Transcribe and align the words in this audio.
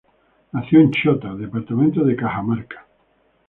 Nació 0.53 0.79
en 0.79 0.89
Chota, 0.89 1.35
departamento 1.35 2.03
de 2.03 2.15
Cajamarca. 2.15 2.87